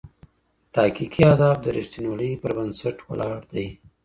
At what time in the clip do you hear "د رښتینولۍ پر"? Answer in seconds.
1.63-2.51